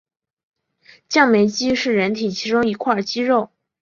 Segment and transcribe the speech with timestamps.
[1.09, 3.51] 降眉肌是人体其中一块肌肉。